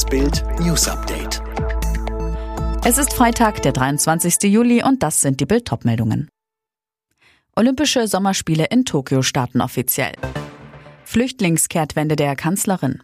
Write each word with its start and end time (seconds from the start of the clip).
Das 0.00 0.08
Bild 0.08 0.42
News 0.60 0.88
Update. 0.88 1.42
Es 2.86 2.96
ist 2.96 3.12
Freitag, 3.12 3.60
der 3.60 3.72
23. 3.72 4.44
Juli 4.44 4.82
und 4.82 5.02
das 5.02 5.20
sind 5.20 5.40
die 5.40 5.44
Bild 5.44 5.70
meldungen 5.84 6.30
Olympische 7.54 8.08
Sommerspiele 8.08 8.64
in 8.70 8.86
Tokio 8.86 9.20
starten 9.20 9.60
offiziell. 9.60 10.14
Flüchtlingskehrtwende 11.04 12.16
der 12.16 12.34
Kanzlerin. 12.34 13.02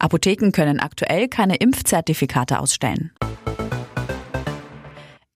Apotheken 0.00 0.50
können 0.50 0.80
aktuell 0.80 1.28
keine 1.28 1.54
Impfzertifikate 1.54 2.58
ausstellen. 2.58 3.12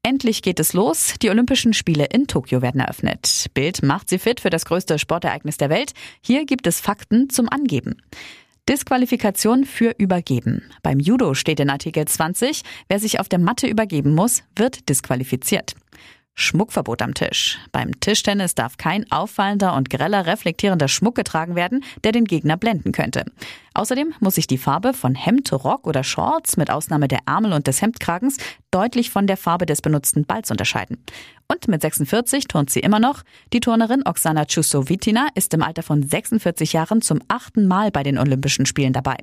Endlich 0.03 0.43
geht 0.43 0.59
es 0.59 0.73
los. 0.73 1.15
Die 1.23 1.31
Olympischen 1.31 1.73
Spiele 1.73 2.07
in 2.07 2.27
Tokio 2.27 2.63
werden 2.63 2.81
eröffnet. 2.81 3.47
Bild 3.55 3.85
macht 3.85 4.09
sie 4.09 4.19
fit 4.19 4.41
für 4.41 4.51
das 4.51 4.65
größte 4.65 4.99
Sportereignis 4.99 5.57
der 5.57 5.71
Welt. 5.71 5.93
Hier 6.21 6.47
gibt 6.47 6.67
es 6.67 6.81
Fakten 6.81 7.31
zum 7.31 7.49
Angeben. 7.49 8.03
Disqualifikation 8.69 9.65
für 9.65 9.95
Übergeben. 9.97 10.63
Beim 10.83 11.01
Judo 11.01 11.33
steht 11.33 11.59
in 11.59 11.71
Artikel 11.71 12.05
20, 12.05 12.61
wer 12.89 12.99
sich 12.99 13.19
auf 13.19 13.27
der 13.27 13.39
Matte 13.39 13.67
übergeben 13.67 14.15
muss, 14.15 14.43
wird 14.57 14.91
disqualifiziert. 14.91 15.75
Schmuckverbot 16.35 17.01
am 17.01 17.15
Tisch. 17.15 17.59
Beim 17.73 17.99
Tischtennis 17.99 18.55
darf 18.55 18.77
kein 18.77 19.11
auffallender 19.11 19.75
und 19.75 19.89
greller 19.89 20.27
reflektierender 20.27 20.87
Schmuck 20.87 21.15
getragen 21.15 21.57
werden, 21.57 21.83
der 22.05 22.13
den 22.13 22.27
Gegner 22.27 22.59
blenden 22.59 22.93
könnte. 22.93 23.25
Außerdem 23.75 24.15
muss 24.21 24.37
sich 24.37 24.47
die 24.47 24.59
Farbe 24.59 24.95
von 24.95 25.15
Hemd, 25.15 25.53
Rock 25.53 25.87
oder 25.87 26.05
Shorts 26.05 26.57
mit 26.57 26.71
Ausnahme 26.71 27.09
der 27.09 27.21
Ärmel 27.27 27.53
und 27.53 27.67
des 27.67 27.83
Hemdkragens 27.83 28.37
deutlich 28.71 29.11
von 29.11 29.27
der 29.27 29.37
Farbe 29.37 29.67
des 29.67 29.83
benutzten 29.83 30.25
Balls 30.25 30.51
unterscheiden. 30.51 31.03
Und 31.51 31.67
mit 31.69 31.81
46 31.81 32.47
turnt 32.47 32.71
sie 32.71 32.81
immer 32.81 33.01
noch. 33.01 33.23
Die 33.53 33.61
Turnerin 33.61 34.03
Oksana 34.05 34.45
Chusovitina 34.45 35.29
ist 35.35 35.55
im 35.55 35.63
Alter 35.63 35.83
von 35.83 36.03
46 36.03 36.75
Jahren 36.75 37.01
zum 37.01 37.21
achten 37.29 37.67
Mal 37.67 37.91
bei 37.91 38.03
den 38.03 38.19
Olympischen 38.19 38.67
Spielen 38.67 38.93
dabei. 38.93 39.17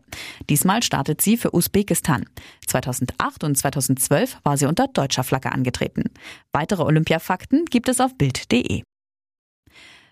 Diesmal 0.50 0.82
startet 0.82 1.22
sie 1.22 1.38
für 1.38 1.54
Usbekistan. 1.54 2.26
2008 2.66 3.44
und 3.44 3.58
2012 3.58 4.40
war 4.44 4.58
sie 4.58 4.66
unter 4.66 4.88
deutscher 4.88 5.24
Flagge 5.24 5.52
angetreten. 5.52 6.06
Weitere 6.52 6.84
Olympiafakten 6.84 7.66
gibt 7.66 7.90
es 7.90 8.00
auf 8.00 8.18
Bild.de. 8.18 8.82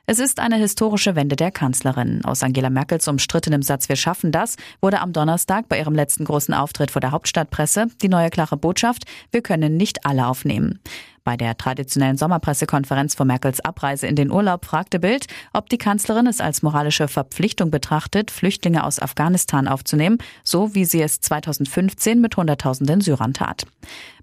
Es 0.06 0.20
ist 0.20 0.42
eine 0.42 0.58
historische 0.58 1.16
Wende 1.16 1.38
der 1.38 1.50
Kanzlerin. 1.50 2.26
Aus 2.26 2.44
Angela 2.44 2.70
Merkels 2.70 3.08
umstrittenem 3.08 3.62
Satz 3.62 3.88
Wir 3.88 3.96
schaffen 3.96 4.34
das 4.34 4.58
wurde 4.82 5.00
am 5.00 5.14
Donnerstag 5.14 5.70
bei 5.70 5.80
ihrem 5.80 5.96
letzten 5.96 6.26
großen 6.26 6.54
Auftritt 6.54 6.92
vor 6.92 7.00
der 7.00 7.12
Hauptstadtpresse 7.12 7.88
die 8.02 8.10
neue 8.10 8.30
klare 8.30 8.58
Botschaft 8.58 9.06
Wir 9.32 9.42
können 9.42 9.78
nicht 9.78 10.06
alle 10.06 10.28
aufnehmen. 10.28 10.82
Bei 11.24 11.38
der 11.38 11.56
traditionellen 11.56 12.18
Sommerpressekonferenz 12.18 13.16
vor 13.16 13.26
Merkels 13.26 13.62
Abreise 13.62 14.08
in 14.08 14.18
den 14.18 14.30
Urlaub 14.30 14.66
fragte 14.66 15.00
Bild, 15.00 15.28
ob 15.54 15.70
die 15.70 15.78
Kanzlerin 15.78 16.28
es 16.28 16.42
als 16.42 16.64
moralische 16.64 17.08
Verpflichtung 17.08 17.72
betrachtet, 17.72 18.30
Flüchtlinge 18.30 18.84
aus 18.84 19.00
Afghanistan 19.00 19.70
aufzunehmen, 19.70 20.18
so 20.44 20.76
wie 20.76 20.84
sie 20.84 21.02
es 21.02 21.22
2015 21.22 22.20
mit 22.20 22.36
Hunderttausenden 22.36 23.00
Syrern 23.00 23.34
tat. 23.34 23.66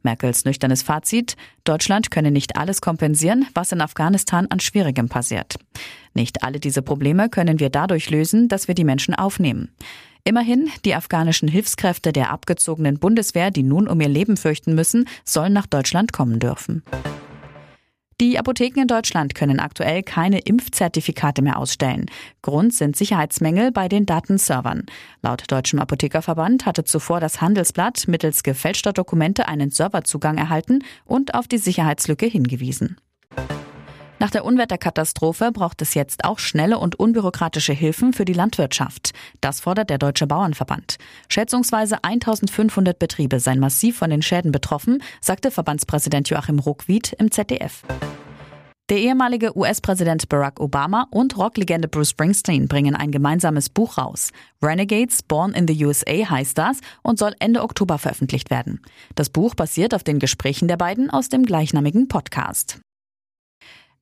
Merkels 0.03 0.45
nüchternes 0.45 0.83
Fazit, 0.83 1.37
Deutschland 1.65 2.11
könne 2.11 2.31
nicht 2.31 2.57
alles 2.57 2.83
kompensieren, 2.83 3.47
was 3.55 3.73
in 3.73 3.81
Afghanistan 3.81 4.47
an 4.51 4.61
Schwierigem 4.61 5.09
passiert. 5.09 5.57
Nicht 6.13 6.43
alle 6.43 6.61
diese 6.61 6.83
Probleme 6.83 7.31
können 7.31 7.61
wir 7.61 7.71
dadurch 7.71 8.11
lösen, 8.11 8.49
dass 8.49 8.69
wir 8.69 8.75
die 8.75 8.85
Menschen 8.85 9.15
aufnehmen. 9.15 9.71
Immerhin, 10.25 10.71
die 10.85 10.95
afghanischen 10.95 11.49
Hilfskräfte 11.49 12.13
der 12.13 12.31
abgezogenen 12.31 12.99
Bundeswehr, 12.99 13.51
die 13.51 13.63
nun 13.63 13.89
um 13.89 14.01
ihr 14.01 14.09
Leben 14.09 14.37
fürchten 14.37 14.75
müssen, 14.75 15.09
sollen 15.25 15.53
nach 15.53 15.67
Deutschland 15.67 16.13
kommen 16.13 16.39
dürfen. 16.39 16.83
Die 18.21 18.39
Apotheken 18.39 18.83
in 18.83 18.87
Deutschland 18.87 19.35
können 19.35 19.61
aktuell 19.61 20.03
keine 20.03 20.41
Impfzertifikate 20.41 21.41
mehr 21.41 21.57
ausstellen. 21.57 22.05
Grund 22.43 22.75
sind 22.75 22.95
Sicherheitsmängel 22.95 23.73
bei 23.73 23.89
den 23.89 24.05
Datenservern. 24.05 24.85
Laut 25.23 25.51
Deutschem 25.51 25.79
Apothekerverband 25.79 26.67
hatte 26.67 26.85
zuvor 26.85 27.21
das 27.21 27.41
Handelsblatt 27.41 28.09
mittels 28.09 28.43
gefälschter 28.43 28.93
Dokumente 28.93 29.49
einen 29.49 29.71
Serverzugang 29.71 30.37
erhalten 30.37 30.85
und 31.07 31.33
auf 31.33 31.49
die 31.49 31.57
Sicherheitslücke 31.57 32.27
hingewiesen. 32.27 32.99
Nach 34.21 34.31
der 34.31 34.45
Unwetterkatastrophe 34.45 35.51
braucht 35.51 35.81
es 35.81 35.95
jetzt 35.95 36.27
auch 36.27 36.39
schnelle 36.39 36.79
und 36.79 37.01
unbürokratische 37.01 37.73
Hilfen 37.73 38.13
für 38.13 38.27
die 38.27 38.35
Landwirtschaft. 38.35 39.13
Das 39.41 39.61
fordert 39.61 39.89
der 39.89 39.97
Deutsche 39.97 40.27
Bauernverband. 40.27 40.99
Schätzungsweise 41.31 42.05
1500 42.05 42.99
Betriebe 42.99 43.41
seien 43.41 43.61
massiv 43.61 43.97
von 43.97 44.11
den 44.11 44.21
Schäden 44.21 44.53
betroffen, 44.53 45.03
sagte 45.23 45.51
Verbandspräsident 45.51 46.29
Joachim 46.29 46.59
Ruckwied 46.59 47.15
im 47.15 47.31
ZDF. 47.31 47.83
Der 48.91 48.99
ehemalige 48.99 49.57
US-Präsident 49.57 50.29
Barack 50.29 50.61
Obama 50.61 51.07
und 51.11 51.39
Rocklegende 51.39 51.89
Bruce 51.89 52.11
Springsteen 52.11 52.69
bringen 52.69 52.95
ein 52.95 53.13
gemeinsames 53.13 53.71
Buch 53.71 53.97
raus. 53.97 54.33
Renegades 54.63 55.23
Born 55.23 55.55
in 55.55 55.67
the 55.67 55.87
USA 55.87 56.29
heißt 56.29 56.59
das 56.59 56.81
und 57.03 57.19
soll 57.19 57.35
Ende 57.39 57.63
Oktober 57.63 57.97
veröffentlicht 57.97 58.51
werden. 58.51 58.83
Das 59.15 59.31
Buch 59.31 59.55
basiert 59.55 59.95
auf 59.95 60.03
den 60.03 60.19
Gesprächen 60.19 60.69
der 60.69 60.77
beiden 60.77 61.09
aus 61.09 61.31
dem 61.31 61.45
gleichnamigen 61.45 62.09
Podcast. 62.09 62.81